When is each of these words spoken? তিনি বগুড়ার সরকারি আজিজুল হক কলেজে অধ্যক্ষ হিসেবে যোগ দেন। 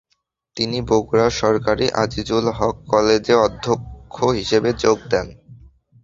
তিনি 0.57 0.77
বগুড়ার 0.89 1.33
সরকারি 1.41 1.85
আজিজুল 2.03 2.45
হক 2.57 2.75
কলেজে 2.91 3.35
অধ্যক্ষ 3.45 4.15
হিসেবে 4.39 4.69
যোগ 4.83 4.97
দেন। 5.11 5.27